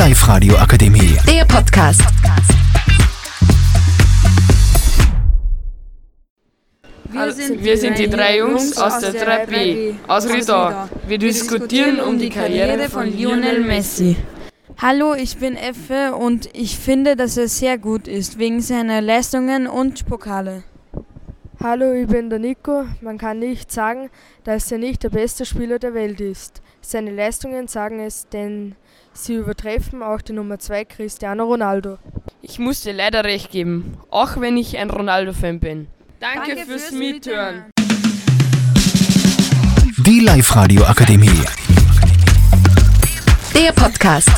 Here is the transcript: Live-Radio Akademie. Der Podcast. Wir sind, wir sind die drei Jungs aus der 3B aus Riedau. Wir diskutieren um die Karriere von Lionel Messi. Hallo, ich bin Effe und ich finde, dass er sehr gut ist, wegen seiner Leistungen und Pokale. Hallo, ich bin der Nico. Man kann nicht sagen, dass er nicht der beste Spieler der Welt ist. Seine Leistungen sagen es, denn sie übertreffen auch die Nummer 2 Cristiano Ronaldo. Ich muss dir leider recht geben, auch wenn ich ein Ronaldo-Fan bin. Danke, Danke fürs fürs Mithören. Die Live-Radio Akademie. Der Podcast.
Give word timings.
Live-Radio 0.00 0.56
Akademie. 0.56 1.18
Der 1.26 1.44
Podcast. 1.44 2.00
Wir 7.12 7.32
sind, 7.32 7.62
wir 7.62 7.76
sind 7.76 7.98
die 7.98 8.08
drei 8.08 8.38
Jungs 8.38 8.78
aus 8.78 9.00
der 9.00 9.12
3B 9.12 9.96
aus 10.08 10.26
Riedau. 10.26 10.88
Wir 11.06 11.18
diskutieren 11.18 12.00
um 12.00 12.18
die 12.18 12.30
Karriere 12.30 12.88
von 12.88 13.14
Lionel 13.14 13.60
Messi. 13.60 14.16
Hallo, 14.78 15.12
ich 15.12 15.36
bin 15.36 15.54
Effe 15.54 16.14
und 16.14 16.48
ich 16.54 16.78
finde, 16.78 17.14
dass 17.14 17.36
er 17.36 17.48
sehr 17.48 17.76
gut 17.76 18.08
ist, 18.08 18.38
wegen 18.38 18.62
seiner 18.62 19.02
Leistungen 19.02 19.66
und 19.66 20.06
Pokale. 20.06 20.62
Hallo, 21.62 21.92
ich 21.92 22.06
bin 22.06 22.30
der 22.30 22.38
Nico. 22.38 22.86
Man 23.02 23.18
kann 23.18 23.38
nicht 23.38 23.70
sagen, 23.70 24.08
dass 24.44 24.72
er 24.72 24.78
nicht 24.78 25.02
der 25.02 25.10
beste 25.10 25.44
Spieler 25.44 25.78
der 25.78 25.92
Welt 25.92 26.18
ist. 26.18 26.62
Seine 26.80 27.10
Leistungen 27.10 27.68
sagen 27.68 28.00
es, 28.00 28.26
denn 28.30 28.76
sie 29.12 29.34
übertreffen 29.34 30.02
auch 30.02 30.22
die 30.22 30.32
Nummer 30.32 30.58
2 30.58 30.86
Cristiano 30.86 31.44
Ronaldo. 31.44 31.98
Ich 32.40 32.58
muss 32.58 32.80
dir 32.80 32.94
leider 32.94 33.24
recht 33.24 33.50
geben, 33.50 33.98
auch 34.08 34.40
wenn 34.40 34.56
ich 34.56 34.78
ein 34.78 34.88
Ronaldo-Fan 34.88 35.60
bin. 35.60 35.88
Danke, 36.18 36.54
Danke 36.54 36.64
fürs 36.64 36.84
fürs 36.84 36.92
Mithören. 36.92 37.64
Die 40.06 40.20
Live-Radio 40.20 40.84
Akademie. 40.84 41.44
Der 43.54 43.72
Podcast. 43.72 44.30